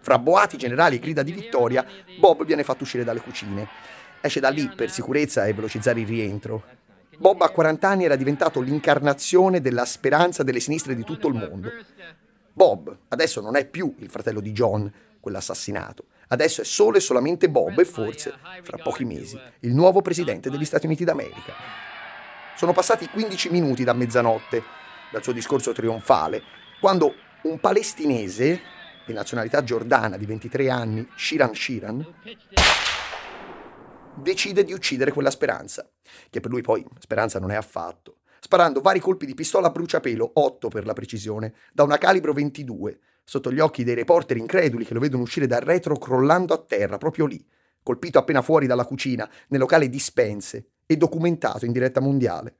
Fra 0.00 0.18
boati 0.18 0.56
generali 0.56 0.96
e 0.96 0.98
grida 1.00 1.22
di 1.22 1.32
vittoria, 1.32 1.84
Bob 2.20 2.44
viene 2.44 2.62
fatto 2.62 2.84
uscire 2.84 3.02
dalle 3.02 3.20
cucine. 3.20 3.66
Esce 4.20 4.38
da 4.38 4.48
lì 4.48 4.70
per 4.74 4.90
sicurezza 4.90 5.44
e 5.44 5.54
velocizzare 5.54 6.00
il 6.00 6.06
rientro. 6.06 6.62
Bob 7.18 7.42
a 7.42 7.48
40 7.48 7.88
anni 7.88 8.04
era 8.04 8.14
diventato 8.14 8.60
l'incarnazione 8.60 9.60
della 9.60 9.84
speranza 9.84 10.44
delle 10.44 10.60
sinistre 10.60 10.94
di 10.94 11.02
tutto 11.02 11.26
il 11.26 11.34
mondo. 11.34 11.72
Bob 12.58 12.98
adesso 13.10 13.40
non 13.40 13.54
è 13.54 13.64
più 13.64 13.94
il 13.98 14.10
fratello 14.10 14.40
di 14.40 14.50
John, 14.50 14.92
quell'assassinato. 15.20 16.06
Adesso 16.26 16.62
è 16.62 16.64
solo 16.64 16.96
e 16.96 17.00
solamente 17.00 17.48
Bob 17.48 17.78
e 17.78 17.84
forse, 17.84 18.34
fra 18.62 18.78
pochi 18.78 19.04
mesi, 19.04 19.40
il 19.60 19.72
nuovo 19.72 20.02
presidente 20.02 20.50
degli 20.50 20.64
Stati 20.64 20.86
Uniti 20.86 21.04
d'America. 21.04 21.54
Sono 22.56 22.72
passati 22.72 23.08
15 23.08 23.50
minuti 23.50 23.84
da 23.84 23.92
mezzanotte 23.92 24.64
dal 25.12 25.22
suo 25.22 25.32
discorso 25.32 25.70
trionfale, 25.70 26.42
quando 26.80 27.14
un 27.42 27.60
palestinese 27.60 28.60
di 29.06 29.12
nazionalità 29.12 29.62
giordana 29.62 30.16
di 30.16 30.26
23 30.26 30.68
anni, 30.68 31.08
Shiran 31.14 31.54
Shiran, 31.54 32.14
decide 34.16 34.64
di 34.64 34.72
uccidere 34.72 35.12
quella 35.12 35.30
speranza, 35.30 35.88
che 36.28 36.40
per 36.40 36.50
lui 36.50 36.62
poi 36.62 36.84
speranza 36.98 37.38
non 37.38 37.52
è 37.52 37.54
affatto, 37.54 38.17
sparando 38.40 38.80
vari 38.80 39.00
colpi 39.00 39.26
di 39.26 39.34
pistola 39.34 39.68
a 39.68 39.70
bruciapelo, 39.70 40.30
8 40.34 40.68
per 40.68 40.86
la 40.86 40.92
precisione, 40.92 41.54
da 41.72 41.82
una 41.82 41.98
calibro 41.98 42.32
22, 42.32 42.98
sotto 43.24 43.52
gli 43.52 43.60
occhi 43.60 43.84
dei 43.84 43.94
reporter 43.94 44.36
increduli 44.36 44.84
che 44.84 44.94
lo 44.94 45.00
vedono 45.00 45.22
uscire 45.22 45.46
dal 45.46 45.60
retro 45.60 45.96
crollando 45.96 46.54
a 46.54 46.58
terra, 46.58 46.98
proprio 46.98 47.26
lì, 47.26 47.44
colpito 47.82 48.18
appena 48.18 48.42
fuori 48.42 48.66
dalla 48.66 48.84
cucina, 48.84 49.28
nel 49.48 49.60
locale 49.60 49.88
dispense, 49.88 50.70
e 50.86 50.96
documentato 50.96 51.66
in 51.66 51.72
diretta 51.72 52.00
mondiale. 52.00 52.56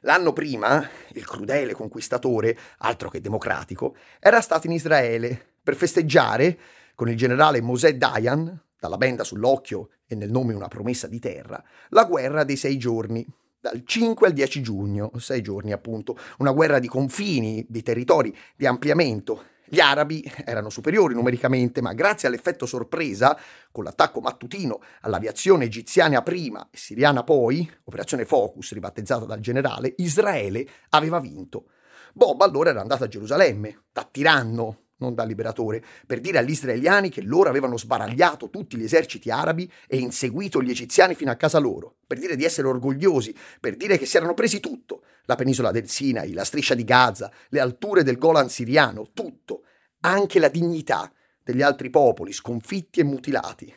L'anno 0.00 0.32
prima, 0.32 0.88
il 1.12 1.26
crudele 1.26 1.74
conquistatore, 1.74 2.58
altro 2.78 3.10
che 3.10 3.20
democratico, 3.20 3.94
era 4.18 4.40
stato 4.40 4.66
in 4.66 4.72
Israele 4.72 5.54
per 5.62 5.76
festeggiare 5.76 6.58
con 6.94 7.08
il 7.08 7.16
generale 7.16 7.60
Mosè 7.60 7.96
Dayan, 7.96 8.60
dalla 8.78 8.96
benda 8.96 9.24
sull'occhio 9.24 9.90
e 10.06 10.14
nel 10.14 10.30
nome 10.30 10.54
una 10.54 10.68
promessa 10.68 11.06
di 11.06 11.18
terra, 11.18 11.62
la 11.90 12.04
guerra 12.04 12.44
dei 12.44 12.56
sei 12.56 12.78
giorni, 12.78 13.26
dal 13.60 13.82
5 13.84 14.26
al 14.26 14.32
10 14.32 14.62
giugno, 14.62 15.10
sei 15.18 15.42
giorni 15.42 15.72
appunto, 15.72 16.16
una 16.38 16.52
guerra 16.52 16.78
di 16.78 16.88
confini, 16.88 17.64
di 17.68 17.82
territori, 17.82 18.34
di 18.56 18.66
ampliamento, 18.66 19.44
gli 19.72 19.78
arabi 19.78 20.28
erano 20.44 20.68
superiori 20.68 21.14
numericamente, 21.14 21.80
ma 21.80 21.92
grazie 21.92 22.26
all'effetto 22.26 22.66
sorpresa, 22.66 23.38
con 23.70 23.84
l'attacco 23.84 24.20
mattutino 24.20 24.80
all'aviazione 25.02 25.66
egiziana 25.66 26.22
prima 26.22 26.68
e 26.72 26.76
siriana 26.76 27.22
poi, 27.22 27.70
operazione 27.84 28.24
Focus 28.24 28.72
ribattezzata 28.72 29.26
dal 29.26 29.38
generale, 29.38 29.94
Israele 29.98 30.66
aveva 30.88 31.20
vinto. 31.20 31.66
Bob 32.12 32.40
allora 32.40 32.70
era 32.70 32.80
andato 32.80 33.04
a 33.04 33.08
Gerusalemme, 33.08 33.84
da 33.92 34.08
tiranno, 34.10 34.78
non 35.00 35.14
da 35.14 35.24
liberatore, 35.24 35.82
per 36.06 36.20
dire 36.20 36.38
agli 36.38 36.50
israeliani 36.50 37.10
che 37.10 37.22
loro 37.22 37.48
avevano 37.48 37.76
sbaragliato 37.76 38.48
tutti 38.48 38.76
gli 38.76 38.84
eserciti 38.84 39.30
arabi 39.30 39.70
e 39.86 39.98
inseguito 39.98 40.62
gli 40.62 40.70
egiziani 40.70 41.14
fino 41.14 41.30
a 41.30 41.36
casa 41.36 41.58
loro, 41.58 41.96
per 42.06 42.18
dire 42.18 42.36
di 42.36 42.44
essere 42.44 42.68
orgogliosi, 42.68 43.34
per 43.58 43.76
dire 43.76 43.98
che 43.98 44.06
si 44.06 44.16
erano 44.16 44.34
presi 44.34 44.60
tutto, 44.60 45.02
la 45.24 45.34
penisola 45.34 45.70
del 45.70 45.88
Sinai, 45.88 46.32
la 46.32 46.44
striscia 46.44 46.74
di 46.74 46.84
Gaza, 46.84 47.30
le 47.48 47.60
alture 47.60 48.02
del 48.02 48.18
Golan 48.18 48.48
siriano, 48.48 49.10
tutto, 49.12 49.64
anche 50.00 50.38
la 50.38 50.48
dignità 50.48 51.12
degli 51.42 51.62
altri 51.62 51.90
popoli 51.90 52.32
sconfitti 52.32 53.00
e 53.00 53.04
mutilati. 53.04 53.74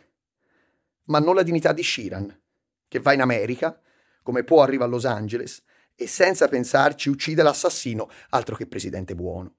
Ma 1.06 1.20
non 1.20 1.36
la 1.36 1.44
dignità 1.44 1.74
di 1.74 1.84
Shiran, 1.84 2.42
che 2.88 3.00
va 3.00 3.14
in 3.14 3.22
America, 3.22 3.80
come 4.22 4.44
può 4.44 4.62
arriva 4.62 4.86
a 4.86 4.88
Los 4.88 5.06
Angeles, 5.06 5.62
e 5.96 6.08
senza 6.08 6.48
pensarci 6.48 7.10
uccide 7.10 7.44
l'assassino, 7.44 8.10
altro 8.30 8.56
che 8.56 8.68
presidente 8.68 9.16
buono. 9.16 9.56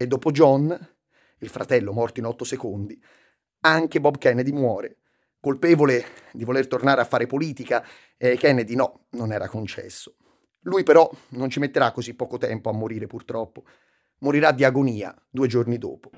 E 0.00 0.06
dopo 0.06 0.30
John, 0.30 0.70
il 1.38 1.48
fratello 1.48 1.92
morto 1.92 2.20
in 2.20 2.26
otto 2.26 2.44
secondi, 2.44 2.96
anche 3.62 4.00
Bob 4.00 4.16
Kennedy 4.16 4.52
muore, 4.52 4.98
colpevole 5.40 6.04
di 6.32 6.44
voler 6.44 6.68
tornare 6.68 7.00
a 7.00 7.04
fare 7.04 7.26
politica, 7.26 7.84
e 8.16 8.36
Kennedy 8.36 8.76
no, 8.76 9.06
non 9.10 9.32
era 9.32 9.48
concesso. 9.48 10.14
Lui 10.60 10.84
però 10.84 11.10
non 11.30 11.50
ci 11.50 11.58
metterà 11.58 11.90
così 11.90 12.14
poco 12.14 12.38
tempo 12.38 12.70
a 12.70 12.72
morire 12.72 13.08
purtroppo. 13.08 13.64
Morirà 14.20 14.52
di 14.52 14.62
agonia 14.62 15.12
due 15.28 15.48
giorni 15.48 15.78
dopo. 15.78 16.10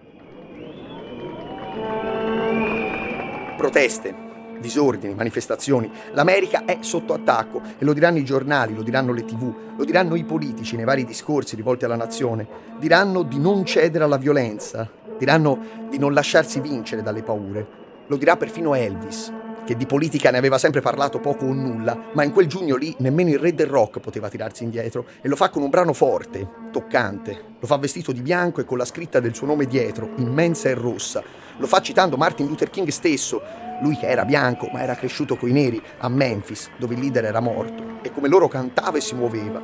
Proteste, 3.57 4.15
disordini, 4.61 5.15
manifestazioni. 5.15 5.91
L'America 6.13 6.65
è 6.65 6.79
sotto 6.81 7.13
attacco 7.15 7.61
e 7.79 7.85
lo 7.85 7.93
diranno 7.93 8.19
i 8.19 8.25
giornali, 8.25 8.75
lo 8.75 8.83
diranno 8.83 9.13
le 9.13 9.25
tv, 9.25 9.53
lo 9.77 9.85
diranno 9.85 10.15
i 10.15 10.25
politici 10.25 10.77
nei 10.77 10.85
vari 10.85 11.05
discorsi 11.05 11.57
rivolti 11.57 11.85
alla 11.85 11.97
nazione. 11.97 12.47
Diranno 12.79 13.23
di 13.23 13.39
non 13.39 13.65
cedere 13.65 14.05
alla 14.05 14.19
violenza, 14.19 14.89
diranno 15.19 15.59
di 15.89 15.99
non 15.99 16.13
lasciarsi 16.13 16.61
vincere 16.61 17.03
dalle 17.03 17.23
paure. 17.23 17.79
Lo 18.07 18.17
dirà 18.17 18.37
perfino 18.37 18.75
Elvis, 18.75 19.33
che 19.65 19.77
di 19.77 19.87
politica 19.87 20.31
ne 20.31 20.39
aveva 20.39 20.59
sempre 20.59 20.81
parlato 20.81 21.21
poco 21.21 21.45
o 21.45 21.53
nulla, 21.53 21.97
ma 22.13 22.25
in 22.25 22.33
quel 22.33 22.47
giugno 22.47 22.77
lì 22.77 22.95
nemmeno 22.99 23.31
il 23.31 23.39
re 23.39 23.55
del 23.55 23.67
rock 23.67 24.01
poteva 24.01 24.29
tirarsi 24.29 24.65
indietro 24.65 25.07
e 25.21 25.29
lo 25.29 25.37
fa 25.37 25.49
con 25.49 25.63
un 25.63 25.71
brano 25.71 25.93
forte, 25.93 26.49
toccante. 26.73 27.45
Lo 27.61 27.67
fa 27.67 27.77
vestito 27.77 28.11
di 28.11 28.23
bianco 28.23 28.61
e 28.61 28.65
con 28.65 28.79
la 28.79 28.85
scritta 28.85 29.21
del 29.21 29.35
suo 29.35 29.47
nome 29.47 29.67
dietro, 29.67 30.11
immensa 30.17 30.69
e 30.69 30.75
rossa. 30.75 31.23
Lo 31.59 31.67
fa 31.67 31.81
citando 31.81 32.17
Martin 32.17 32.47
Luther 32.47 32.71
King 32.71 32.89
stesso, 32.89 33.43
lui 33.81 33.97
che 33.97 34.07
era 34.07 34.25
bianco 34.25 34.69
ma 34.73 34.83
era 34.83 34.95
cresciuto 34.95 35.37
coi 35.37 35.53
neri 35.53 35.83
a 35.99 36.09
Memphis, 36.09 36.71
dove 36.77 36.95
il 36.95 37.01
leader 37.01 37.25
era 37.25 37.41
morto, 37.41 37.99
e 38.03 38.11
come 38.11 38.29
loro 38.29 38.49
cantava 38.49 38.99
e 38.99 39.01
si 39.01 39.15
muoveva. 39.15 39.61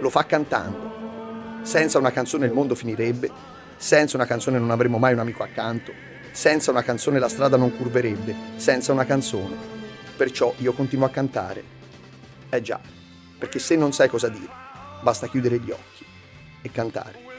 Lo 0.00 0.10
fa 0.10 0.24
cantando. 0.24 0.98
Senza 1.62 1.98
una 1.98 2.10
canzone 2.10 2.46
il 2.46 2.52
mondo 2.52 2.74
finirebbe, 2.74 3.30
senza 3.76 4.16
una 4.16 4.26
canzone 4.26 4.58
non 4.58 4.70
avremmo 4.70 4.98
mai 4.98 5.12
un 5.12 5.18
amico 5.18 5.42
accanto, 5.42 5.92
senza 6.32 6.70
una 6.70 6.82
canzone 6.82 7.18
la 7.18 7.28
strada 7.28 7.56
non 7.56 7.76
curverebbe, 7.76 8.34
senza 8.56 8.92
una 8.92 9.04
canzone. 9.04 9.56
Perciò 10.16 10.54
io 10.58 10.72
continuo 10.72 11.06
a 11.06 11.10
cantare. 11.10 11.62
Eh 12.48 12.60
già, 12.62 12.80
perché 13.38 13.58
se 13.58 13.76
non 13.76 13.92
sai 13.92 14.08
cosa 14.08 14.28
dire, 14.28 14.52
basta 15.02 15.28
chiudere 15.28 15.58
gli 15.58 15.70
occhi 15.70 16.04
e 16.62 16.70
cantare. 16.70 17.29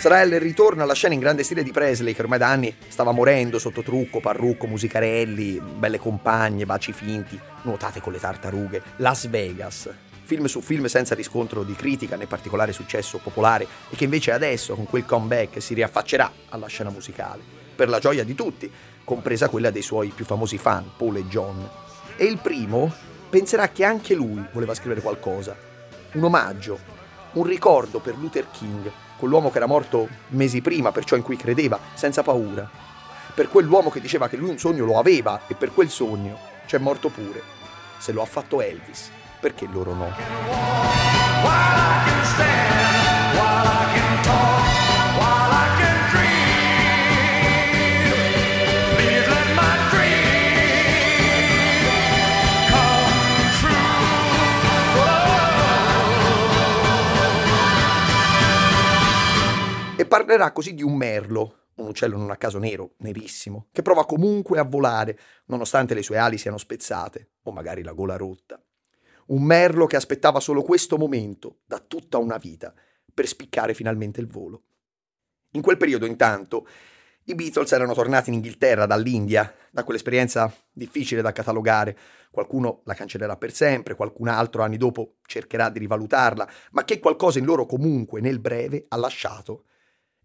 Israel 0.00 0.40
ritorna 0.40 0.84
alla 0.84 0.94
scena 0.94 1.12
in 1.12 1.20
grande 1.20 1.42
stile 1.42 1.62
di 1.62 1.72
Presley, 1.72 2.14
che 2.14 2.22
ormai 2.22 2.38
da 2.38 2.48
anni 2.48 2.74
stava 2.88 3.12
morendo 3.12 3.58
sotto 3.58 3.82
trucco, 3.82 4.18
parrucco, 4.18 4.66
musicarelli, 4.66 5.60
belle 5.60 5.98
compagne, 5.98 6.64
baci 6.64 6.94
finti, 6.94 7.38
nuotate 7.64 8.00
con 8.00 8.10
le 8.14 8.18
tartarughe. 8.18 8.82
Las 8.96 9.28
Vegas. 9.28 9.90
Film 10.22 10.46
su 10.46 10.62
film 10.62 10.86
senza 10.86 11.14
riscontro 11.14 11.64
di 11.64 11.74
critica 11.74 12.16
né 12.16 12.26
particolare 12.26 12.72
successo 12.72 13.18
popolare 13.18 13.66
e 13.90 13.96
che 13.96 14.04
invece 14.04 14.32
adesso, 14.32 14.74
con 14.74 14.86
quel 14.86 15.04
comeback, 15.04 15.60
si 15.60 15.74
riaffaccerà 15.74 16.32
alla 16.48 16.68
scena 16.68 16.88
musicale. 16.88 17.42
Per 17.76 17.90
la 17.90 17.98
gioia 17.98 18.24
di 18.24 18.34
tutti, 18.34 18.72
compresa 19.04 19.50
quella 19.50 19.68
dei 19.68 19.82
suoi 19.82 20.12
più 20.14 20.24
famosi 20.24 20.56
fan, 20.56 20.92
Paul 20.96 21.18
e 21.18 21.26
John. 21.26 21.68
E 22.16 22.24
il 22.24 22.38
primo 22.38 22.90
penserà 23.28 23.68
che 23.68 23.84
anche 23.84 24.14
lui 24.14 24.42
voleva 24.50 24.72
scrivere 24.72 25.02
qualcosa. 25.02 25.54
Un 26.12 26.24
omaggio, 26.24 26.78
un 27.32 27.44
ricordo 27.44 27.98
per 27.98 28.16
Luther 28.16 28.46
King 28.50 28.90
quell'uomo 29.20 29.50
che 29.50 29.58
era 29.58 29.66
morto 29.66 30.08
mesi 30.28 30.62
prima, 30.62 30.90
perciò 30.90 31.14
in 31.14 31.22
cui 31.22 31.36
credeva, 31.36 31.78
senza 31.94 32.22
paura. 32.22 32.68
Per 33.34 33.48
quell'uomo 33.48 33.90
che 33.90 34.00
diceva 34.00 34.28
che 34.28 34.36
lui 34.36 34.48
un 34.48 34.58
sogno 34.58 34.86
lo 34.86 34.98
aveva 34.98 35.42
e 35.46 35.54
per 35.54 35.72
quel 35.72 35.90
sogno 35.90 36.38
c'è 36.66 36.78
morto 36.78 37.10
pure. 37.10 37.42
Se 37.98 38.12
lo 38.12 38.22
ha 38.22 38.26
fatto 38.26 38.62
Elvis, 38.62 39.10
perché 39.38 39.68
loro 39.70 39.94
no? 39.94 40.10
Parlerà 60.30 60.52
così 60.52 60.74
di 60.74 60.84
un 60.84 60.94
merlo, 60.94 61.70
un 61.76 61.88
uccello 61.88 62.16
non 62.16 62.30
a 62.30 62.36
caso 62.36 62.60
nero, 62.60 62.92
nerissimo, 62.98 63.66
che 63.72 63.82
prova 63.82 64.06
comunque 64.06 64.60
a 64.60 64.62
volare, 64.62 65.18
nonostante 65.46 65.92
le 65.92 66.04
sue 66.04 66.18
ali 66.18 66.38
siano 66.38 66.56
spezzate, 66.56 67.30
o 67.42 67.50
magari 67.50 67.82
la 67.82 67.90
gola 67.90 68.14
rotta. 68.14 68.62
Un 69.26 69.42
merlo 69.42 69.86
che 69.86 69.96
aspettava 69.96 70.38
solo 70.38 70.62
questo 70.62 70.96
momento, 70.98 71.62
da 71.66 71.80
tutta 71.80 72.18
una 72.18 72.36
vita, 72.36 72.72
per 73.12 73.26
spiccare 73.26 73.74
finalmente 73.74 74.20
il 74.20 74.28
volo. 74.28 74.62
In 75.52 75.62
quel 75.62 75.76
periodo, 75.76 76.06
intanto, 76.06 76.64
i 77.24 77.34
Beatles 77.34 77.72
erano 77.72 77.92
tornati 77.92 78.28
in 78.28 78.36
Inghilterra 78.36 78.86
dall'India, 78.86 79.52
da 79.72 79.82
quell'esperienza 79.82 80.52
difficile 80.70 81.22
da 81.22 81.32
catalogare. 81.32 81.98
Qualcuno 82.30 82.82
la 82.84 82.94
cancellerà 82.94 83.36
per 83.36 83.52
sempre, 83.52 83.96
qualcun 83.96 84.28
altro 84.28 84.62
anni 84.62 84.76
dopo 84.76 85.16
cercherà 85.26 85.70
di 85.70 85.80
rivalutarla, 85.80 86.48
ma 86.70 86.84
che 86.84 87.00
qualcosa 87.00 87.40
in 87.40 87.46
loro 87.46 87.66
comunque 87.66 88.20
nel 88.20 88.38
breve 88.38 88.84
ha 88.86 88.96
lasciato. 88.96 89.64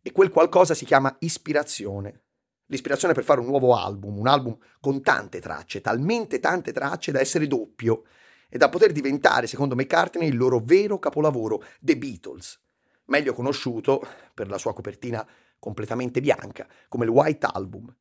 E 0.07 0.11
quel 0.11 0.29
qualcosa 0.29 0.75
si 0.75 0.85
chiama 0.85 1.15
ispirazione. 1.21 2.25
L'ispirazione 2.67 3.15
per 3.15 3.23
fare 3.23 3.39
un 3.39 3.47
nuovo 3.47 3.75
album, 3.75 4.19
un 4.19 4.27
album 4.27 4.55
con 4.79 5.01
tante 5.01 5.39
tracce, 5.41 5.81
talmente 5.81 6.39
tante 6.39 6.71
tracce 6.71 7.11
da 7.11 7.19
essere 7.19 7.47
doppio 7.47 8.03
e 8.47 8.59
da 8.59 8.69
poter 8.69 8.91
diventare, 8.91 9.47
secondo 9.47 9.73
McCartney, 9.73 10.27
il 10.27 10.37
loro 10.37 10.61
vero 10.63 10.99
capolavoro, 10.99 11.63
The 11.79 11.97
Beatles, 11.97 12.61
meglio 13.05 13.33
conosciuto 13.33 14.07
per 14.35 14.47
la 14.47 14.59
sua 14.59 14.75
copertina 14.75 15.27
completamente 15.57 16.21
bianca, 16.21 16.67
come 16.87 17.05
il 17.05 17.11
White 17.11 17.47
Album. 17.51 17.91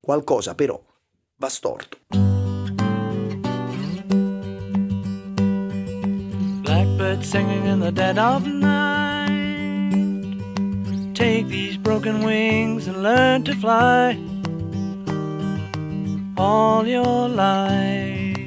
Qualcosa 0.00 0.56
però 0.56 0.84
va 1.36 1.48
storto. 1.48 1.98
Blackbird 6.62 7.22
singing 7.22 7.64
in 7.64 7.78
the 7.78 7.92
dead 7.92 8.18
of 8.18 8.44
night. 8.44 8.77
Take 11.18 11.48
these 11.48 11.76
broken 11.76 12.22
wings 12.22 12.86
and 12.86 13.02
learn 13.02 13.42
to 13.42 13.52
fly 13.54 14.16
all 16.36 16.86
your 16.86 17.28
life. 17.28 18.38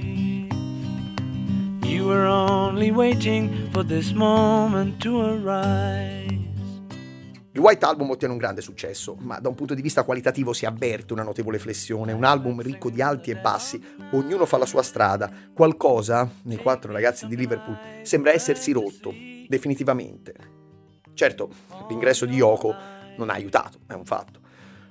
You 1.84 2.06
were 2.06 2.26
only 2.26 2.90
waiting 2.92 3.70
for 3.74 3.84
this 3.84 4.14
moment 4.14 5.02
to 5.02 5.20
arrive. 5.20 6.32
Il 7.52 7.60
White 7.60 7.84
Album 7.84 8.12
ottiene 8.12 8.32
un 8.32 8.40
grande 8.40 8.62
successo, 8.62 9.18
ma 9.20 9.38
da 9.42 9.50
un 9.50 9.56
punto 9.56 9.74
di 9.74 9.82
vista 9.82 10.04
qualitativo 10.04 10.54
si 10.54 10.66
avverte 10.66 11.12
una 11.12 11.24
notevole 11.24 11.60
flessione, 11.60 12.14
un 12.14 12.24
album 12.24 12.62
ricco 12.62 12.90
di 12.90 13.02
alti 13.02 13.32
e 13.32 13.36
bassi, 13.36 13.84
ognuno 14.12 14.46
fa 14.46 14.58
la 14.58 14.66
sua 14.66 14.82
strada, 14.82 15.30
qualcosa, 15.54 16.26
nei 16.44 16.56
quattro 16.56 16.94
ragazzi 16.94 17.28
di 17.28 17.36
Liverpool, 17.36 17.78
sembra 18.04 18.32
essersi 18.32 18.72
rotto, 18.72 19.14
definitivamente. 19.50 20.51
Certo, 21.14 21.50
l'ingresso 21.90 22.26
di 22.26 22.36
Yoko 22.36 22.76
non 23.18 23.30
ha 23.30 23.34
aiutato, 23.34 23.80
è 23.88 23.94
un 23.94 24.06
fatto. 24.06 24.40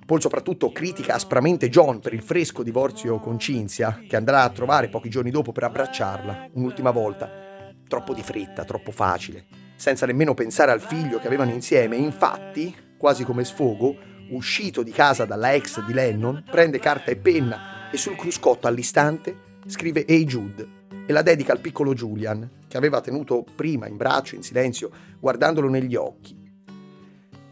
Paul 0.07 0.21
soprattutto 0.21 0.73
critica 0.73 1.15
aspramente 1.15 1.69
John 1.69 2.01
per 2.01 2.13
il 2.15 2.23
fresco 2.23 2.63
divorzio 2.63 3.21
con 3.21 3.39
Cinzia, 3.39 4.01
che 4.09 4.17
andrà 4.17 4.43
a 4.43 4.51
trovare 4.51 4.89
pochi 4.89 5.09
giorni 5.09 5.31
dopo 5.31 5.53
per 5.53 5.65
abbracciarla, 5.65 6.51
un'ultima 6.55 6.91
volta. 6.91 7.49
Troppo 7.87 8.15
di 8.15 8.23
fretta, 8.23 8.65
troppo 8.65 8.91
facile 8.93 9.61
senza 9.81 10.05
nemmeno 10.05 10.35
pensare 10.35 10.73
al 10.73 10.83
figlio 10.83 11.19
che 11.19 11.27
avevano 11.27 11.53
insieme. 11.53 11.97
Infatti, 11.97 12.77
quasi 12.99 13.25
come 13.25 13.47
sfogo, 13.47 13.97
uscito 14.29 14.83
di 14.83 14.91
casa 14.91 15.25
dalla 15.25 15.55
ex 15.55 15.83
di 15.87 15.95
Lennon, 15.95 16.45
prende 16.51 16.79
carta 16.79 17.11
e 17.11 17.17
penna 17.17 17.89
e 17.91 17.97
sul 17.97 18.15
cruscotto 18.15 18.67
all'istante 18.67 19.59
scrive 19.67 20.05
Hey 20.07 20.25
Jude 20.25 20.80
e 21.07 21.13
la 21.13 21.23
dedica 21.23 21.53
al 21.53 21.61
piccolo 21.61 21.95
Julian, 21.95 22.49
che 22.69 22.77
aveva 22.77 23.01
tenuto 23.01 23.45
prima 23.55 23.87
in 23.87 23.97
braccio, 23.97 24.35
in 24.35 24.43
silenzio, 24.43 24.91
guardandolo 25.19 25.69
negli 25.69 25.95
occhi. 25.97 26.37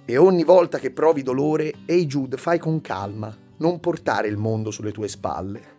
E 0.05 0.17
ogni 0.17 0.45
volta 0.45 0.79
che 0.79 0.91
provi 0.91 1.23
dolore, 1.23 1.73
Hey 1.85 2.07
Jude, 2.07 2.37
fai 2.37 2.59
con 2.59 2.81
calma, 2.81 3.35
non 3.59 3.81
portare 3.81 4.29
il 4.29 4.37
mondo 4.37 4.71
sulle 4.71 4.93
tue 4.93 5.09
spalle. 5.09 5.77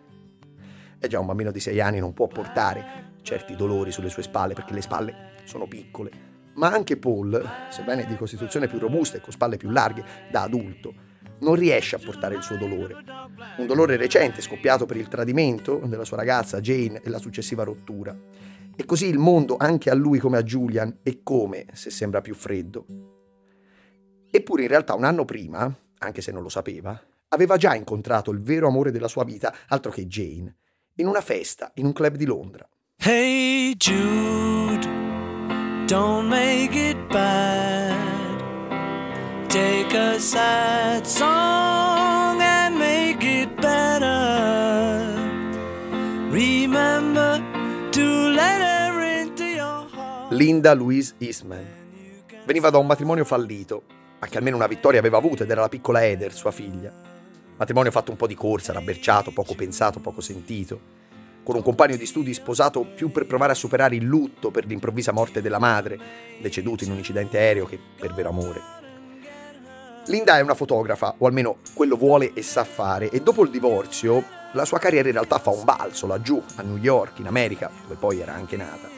E 0.98 1.08
già 1.08 1.18
un 1.18 1.26
bambino 1.26 1.50
di 1.50 1.60
sei 1.60 1.80
anni 1.80 1.98
non 1.98 2.12
può 2.12 2.26
portare 2.26 3.08
certi 3.22 3.56
dolori 3.56 3.90
sulle 3.90 4.10
sue 4.10 4.22
spalle 4.22 4.54
perché 4.54 4.74
le 4.74 4.82
spalle 4.82 5.14
sono 5.44 5.66
piccole 5.66 6.28
ma 6.54 6.70
anche 6.70 6.96
Paul, 6.96 7.42
sebbene 7.70 8.04
di 8.06 8.16
costituzione 8.16 8.68
più 8.68 8.78
robusta 8.78 9.16
e 9.16 9.20
con 9.20 9.32
spalle 9.32 9.56
più 9.56 9.70
larghe 9.70 10.04
da 10.30 10.42
adulto, 10.42 10.92
non 11.40 11.54
riesce 11.54 11.96
a 11.96 12.00
portare 12.02 12.34
il 12.34 12.42
suo 12.42 12.56
dolore. 12.56 12.96
Un 13.58 13.66
dolore 13.66 13.96
recente 13.96 14.40
scoppiato 14.40 14.86
per 14.86 14.96
il 14.96 15.08
tradimento 15.08 15.80
della 15.84 16.04
sua 16.04 16.16
ragazza 16.16 16.60
Jane 16.60 17.00
e 17.02 17.08
la 17.10 17.18
successiva 17.18 17.64
rottura. 17.64 18.16
E 18.76 18.84
così 18.84 19.06
il 19.06 19.18
mondo, 19.18 19.56
anche 19.58 19.90
a 19.90 19.94
lui 19.94 20.18
come 20.18 20.38
a 20.38 20.42
Julian, 20.42 20.98
è 21.02 21.20
come 21.22 21.66
se 21.72 21.90
sembra 21.90 22.20
più 22.20 22.34
freddo. 22.34 22.86
Eppure 24.30 24.62
in 24.62 24.68
realtà 24.68 24.94
un 24.94 25.04
anno 25.04 25.24
prima, 25.24 25.74
anche 25.98 26.22
se 26.22 26.32
non 26.32 26.42
lo 26.42 26.48
sapeva, 26.48 26.98
aveva 27.28 27.56
già 27.56 27.74
incontrato 27.74 28.30
il 28.30 28.40
vero 28.40 28.68
amore 28.68 28.90
della 28.90 29.08
sua 29.08 29.24
vita, 29.24 29.54
altro 29.68 29.90
che 29.90 30.06
Jane, 30.06 30.56
in 30.96 31.06
una 31.06 31.20
festa 31.20 31.70
in 31.74 31.86
un 31.86 31.92
club 31.92 32.16
di 32.16 32.24
Londra. 32.24 32.68
Hey 32.96 33.74
Jude. 33.76 34.86
Don't 35.86 36.28
make 36.28 36.76
it 36.76 36.96
bad. 37.08 38.09
Take 39.50 39.96
a 39.98 40.16
sad 40.20 41.04
song 41.04 42.40
and 42.40 42.76
make 42.78 43.26
it 43.26 43.48
better. 43.60 45.02
Remember 46.30 47.42
to 47.90 48.28
let 48.28 48.60
her 48.60 49.20
into 49.20 49.42
your 49.42 49.88
heart. 49.92 50.30
Linda 50.30 50.72
Louise 50.72 51.16
Eastman. 51.18 51.66
Veniva 52.46 52.70
da 52.70 52.78
un 52.78 52.86
matrimonio 52.86 53.24
fallito, 53.24 53.82
ma 54.20 54.28
che 54.28 54.38
almeno 54.38 54.54
una 54.54 54.68
vittoria 54.68 55.00
aveva 55.00 55.16
avuto 55.16 55.42
ed 55.42 55.50
era 55.50 55.62
la 55.62 55.68
piccola 55.68 56.06
Eder, 56.06 56.32
sua 56.32 56.52
figlia. 56.52 56.92
Matrimonio 57.56 57.90
fatto 57.90 58.12
un 58.12 58.16
po' 58.16 58.28
di 58.28 58.36
corsa, 58.36 58.72
rabberciato, 58.72 59.32
poco 59.32 59.56
pensato, 59.56 59.98
poco 59.98 60.20
sentito 60.20 60.98
con 61.42 61.56
un 61.56 61.62
compagno 61.62 61.96
di 61.96 62.06
studi 62.06 62.32
sposato 62.34 62.84
più 62.84 63.10
per 63.10 63.26
provare 63.26 63.50
a 63.50 63.56
superare 63.56 63.96
il 63.96 64.04
lutto 64.04 64.52
per 64.52 64.66
l'improvvisa 64.66 65.10
morte 65.10 65.42
della 65.42 65.58
madre, 65.58 65.98
deceduta 66.40 66.84
in 66.84 66.92
un 66.92 66.98
incidente 66.98 67.38
aereo 67.38 67.64
che 67.66 67.80
per 67.98 68.14
vero 68.14 68.28
amore. 68.28 68.79
Linda 70.06 70.38
è 70.38 70.40
una 70.40 70.54
fotografa, 70.54 71.14
o 71.18 71.26
almeno 71.26 71.58
quello 71.74 71.96
vuole 71.96 72.32
e 72.32 72.42
sa 72.42 72.64
fare, 72.64 73.10
e 73.10 73.20
dopo 73.20 73.42
il 73.44 73.50
divorzio 73.50 74.24
la 74.52 74.64
sua 74.64 74.78
carriera 74.78 75.08
in 75.08 75.14
realtà 75.14 75.38
fa 75.38 75.50
un 75.50 75.62
balzo 75.62 76.06
laggiù, 76.06 76.42
a 76.56 76.62
New 76.62 76.78
York, 76.78 77.18
in 77.20 77.26
America, 77.26 77.70
dove 77.82 77.94
poi 77.94 78.20
era 78.20 78.34
anche 78.34 78.56
nata. 78.56 78.88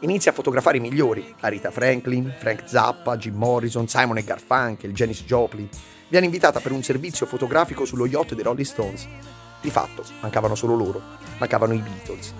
Inizia 0.00 0.30
a 0.30 0.34
fotografare 0.34 0.78
i 0.78 0.80
migliori, 0.80 1.34
Arita 1.40 1.70
Franklin, 1.70 2.32
Frank 2.36 2.62
Zappa, 2.66 3.16
Jim 3.16 3.36
Morrison, 3.36 3.86
Simon 3.88 4.18
e 4.18 4.24
Garfunkel, 4.24 4.92
Janis 4.92 5.24
Joplin. 5.24 5.68
Viene 6.08 6.26
invitata 6.26 6.60
per 6.60 6.72
un 6.72 6.82
servizio 6.82 7.26
fotografico 7.26 7.84
sullo 7.84 8.06
yacht 8.06 8.34
dei 8.34 8.44
Rolling 8.44 8.66
Stones 8.66 9.06
di 9.60 9.70
fatto, 9.70 10.04
mancavano 10.20 10.54
solo 10.54 10.74
loro, 10.74 11.02
mancavano 11.38 11.74
i 11.74 11.80
Beatles. 11.80 12.34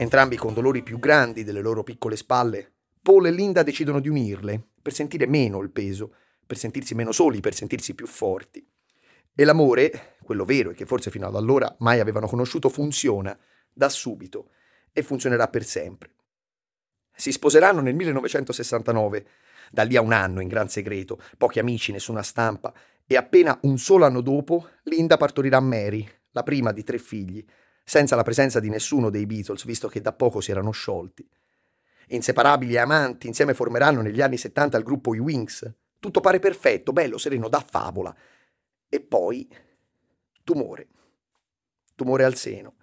Entrambi 0.00 0.38
con 0.38 0.54
dolori 0.54 0.82
più 0.82 0.98
grandi 0.98 1.44
delle 1.44 1.60
loro 1.60 1.82
piccole 1.82 2.16
spalle, 2.16 2.72
Paul 3.02 3.26
e 3.26 3.30
Linda 3.30 3.62
decidono 3.62 4.00
di 4.00 4.08
unirle 4.08 4.68
per 4.80 4.94
sentire 4.94 5.26
meno 5.26 5.60
il 5.60 5.68
peso 5.68 6.14
per 6.46 6.56
sentirsi 6.56 6.94
meno 6.94 7.12
soli, 7.12 7.40
per 7.40 7.54
sentirsi 7.54 7.94
più 7.94 8.06
forti. 8.06 8.66
E 9.34 9.44
l'amore, 9.44 10.16
quello 10.22 10.46
vero 10.46 10.70
e 10.70 10.74
che 10.74 10.86
forse 10.86 11.10
fino 11.10 11.26
ad 11.26 11.36
allora 11.36 11.76
mai 11.80 12.00
avevano 12.00 12.26
conosciuto, 12.26 12.70
funziona 12.70 13.38
da 13.70 13.90
subito 13.90 14.48
e 14.90 15.02
funzionerà 15.02 15.48
per 15.48 15.64
sempre. 15.64 16.14
Si 17.14 17.30
sposeranno 17.30 17.82
nel 17.82 17.94
1969, 17.94 19.26
da 19.70 19.82
lì 19.82 19.96
a 19.96 20.00
un 20.00 20.14
anno 20.14 20.40
in 20.40 20.48
gran 20.48 20.70
segreto, 20.70 21.20
pochi 21.36 21.58
amici, 21.58 21.92
nessuna 21.92 22.22
stampa, 22.22 22.72
e 23.06 23.16
appena 23.18 23.58
un 23.64 23.76
solo 23.76 24.06
anno 24.06 24.22
dopo 24.22 24.66
Linda 24.84 25.18
partorirà 25.18 25.60
Mary, 25.60 26.08
la 26.30 26.42
prima 26.42 26.72
di 26.72 26.84
tre 26.84 26.96
figli, 26.96 27.44
senza 27.90 28.14
la 28.14 28.22
presenza 28.22 28.60
di 28.60 28.68
nessuno 28.68 29.10
dei 29.10 29.26
Beatles, 29.26 29.64
visto 29.64 29.88
che 29.88 30.00
da 30.00 30.12
poco 30.12 30.40
si 30.40 30.52
erano 30.52 30.70
sciolti. 30.70 31.28
Inseparabili 32.10 32.78
amanti, 32.78 33.26
insieme 33.26 33.52
formeranno 33.52 34.00
negli 34.00 34.20
anni 34.20 34.36
70 34.36 34.78
il 34.78 34.84
gruppo 34.84 35.12
I 35.12 35.18
Wings, 35.18 35.68
tutto 35.98 36.20
pare 36.20 36.38
perfetto, 36.38 36.92
bello, 36.92 37.18
sereno, 37.18 37.48
da 37.48 37.66
favola. 37.68 38.14
E 38.88 39.00
poi 39.00 39.48
tumore. 40.44 40.86
Tumore 41.96 42.22
al 42.22 42.36
seno. 42.36 42.76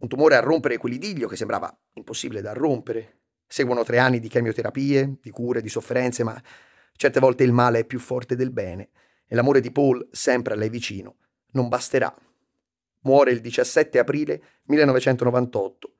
Un 0.00 0.08
tumore 0.08 0.36
a 0.36 0.40
rompere 0.40 0.76
quell'idillio 0.76 1.28
che 1.28 1.36
sembrava 1.36 1.74
impossibile 1.94 2.42
da 2.42 2.52
rompere. 2.52 3.20
Seguono 3.46 3.84
tre 3.84 3.96
anni 3.96 4.20
di 4.20 4.28
chemioterapie, 4.28 5.16
di 5.18 5.30
cure, 5.30 5.62
di 5.62 5.70
sofferenze, 5.70 6.24
ma 6.24 6.38
certe 6.92 7.20
volte 7.20 7.42
il 7.42 7.52
male 7.52 7.78
è 7.78 7.84
più 7.86 7.98
forte 7.98 8.36
del 8.36 8.50
bene 8.50 8.90
e 9.26 9.34
l'amore 9.34 9.62
di 9.62 9.72
Paul, 9.72 10.06
sempre 10.12 10.52
a 10.52 10.56
lei 10.58 10.68
vicino, 10.68 11.16
non 11.52 11.68
basterà. 11.68 12.14
Muore 13.06 13.30
il 13.30 13.40
17 13.40 14.00
aprile 14.00 14.42
1998. 14.64 15.94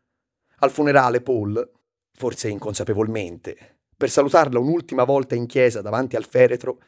Al 0.58 0.72
funerale 0.72 1.20
Paul, 1.20 1.70
forse 2.12 2.48
inconsapevolmente, 2.48 3.78
per 3.96 4.10
salutarla 4.10 4.58
un'ultima 4.58 5.04
volta 5.04 5.36
in 5.36 5.46
chiesa 5.46 5.80
davanti 5.82 6.16
al 6.16 6.26
feretro, 6.26 6.80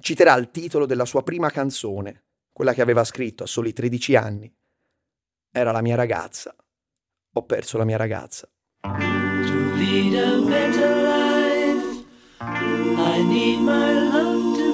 citerà 0.00 0.34
il 0.34 0.50
titolo 0.50 0.86
della 0.86 1.04
sua 1.04 1.22
prima 1.22 1.50
canzone, 1.50 2.24
quella 2.52 2.74
che 2.74 2.82
aveva 2.82 3.04
scritto 3.04 3.44
a 3.44 3.46
soli 3.46 3.72
13 3.72 4.16
anni. 4.16 4.52
Era 5.52 5.70
la 5.70 5.82
mia 5.82 5.94
ragazza. 5.94 6.52
Ho 7.34 7.44
perso 7.44 7.78
la 7.78 7.84
mia 7.84 7.96
ragazza. 7.96 8.48
To 8.80 9.74
lead 9.76 10.14
a 10.14 10.40
better 10.44 10.96
life, 11.04 12.04
I 12.40 13.22
need 13.22 13.60
my 13.60 14.10
love 14.10 14.58
to 14.58 14.69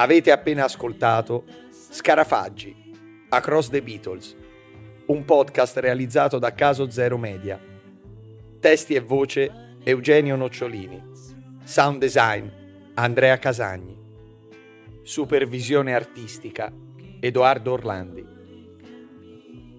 Avete 0.00 0.30
appena 0.30 0.64
ascoltato 0.64 1.44
Scarafaggi, 1.68 2.74
Across 3.28 3.68
the 3.68 3.82
Beatles, 3.82 4.34
un 5.08 5.26
podcast 5.26 5.76
realizzato 5.76 6.38
da 6.38 6.54
Caso 6.54 6.90
Zero 6.90 7.18
Media. 7.18 7.60
Testi 8.60 8.94
e 8.94 9.00
voce 9.00 9.76
Eugenio 9.84 10.36
Nocciolini. 10.36 11.02
Sound 11.64 11.98
design 11.98 12.48
Andrea 12.94 13.36
Casagni. 13.36 13.94
Supervisione 15.02 15.92
artistica 15.92 16.72
Edoardo 17.20 17.72
Orlandi. 17.72 18.26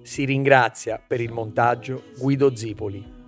Si 0.04 0.24
ringrazia 0.24 1.00
per 1.00 1.20
il 1.20 1.32
montaggio 1.32 2.04
Guido 2.20 2.56
Zipoli. 2.56 3.21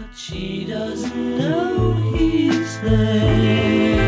But 0.00 0.16
she 0.16 0.64
doesn't 0.64 1.38
know 1.38 1.92
he's 2.16 2.80
there. 2.80 4.00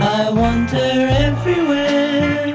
I 0.00 0.30
want 0.30 0.70
her 0.70 1.08
everywhere. 1.26 2.54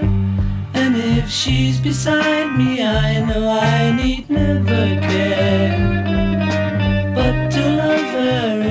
And 0.74 0.96
if 0.96 1.30
she's 1.30 1.82
beside 1.82 2.58
me, 2.58 2.82
I 2.82 3.20
know 3.26 3.50
I 3.50 3.92
need 3.92 4.30
never 4.30 4.86
care. 5.10 5.76
But 7.14 7.52
to 7.52 7.70
love 7.70 8.12
her. 8.16 8.67